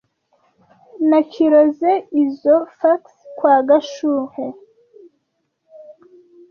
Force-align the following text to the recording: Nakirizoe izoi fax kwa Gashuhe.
Nakirizoe 1.09 1.95
izoi 2.21 2.69
fax 2.79 3.01
kwa 3.37 3.55
Gashuhe. 3.67 4.45